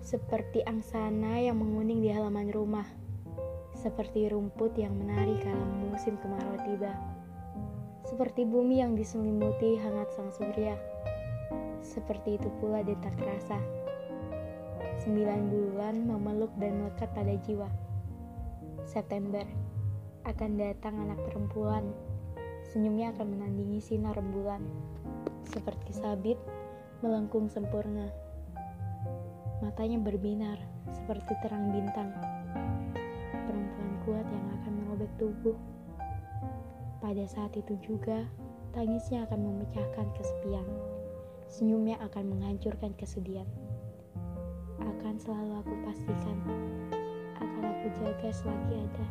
[0.00, 2.88] Seperti angsana yang menguning di halaman rumah.
[3.76, 6.96] Seperti rumput yang menari kala musim kemarau tiba.
[8.08, 10.72] Seperti bumi yang diselimuti hangat sang surya.
[11.84, 13.60] Seperti itu pula detak rasa.
[15.04, 17.68] Sembilan bulan memeluk dan melekat pada jiwa.
[18.88, 19.44] September
[20.24, 21.92] akan datang anak perempuan.
[22.72, 24.64] Senyumnya akan menandingi sinar rembulan.
[25.44, 26.40] Seperti sabit
[27.04, 28.29] melengkung sempurna.
[29.60, 30.56] Matanya berbinar
[30.88, 32.08] seperti terang bintang.
[33.44, 35.56] Perempuan kuat yang akan merobek tubuh.
[37.04, 38.24] Pada saat itu juga,
[38.72, 40.64] tangisnya akan memecahkan kesepian.
[41.44, 43.44] Senyumnya akan menghancurkan kesedihan.
[44.80, 46.38] Akan selalu aku pastikan,
[47.36, 49.06] akan aku jaga selagi ada.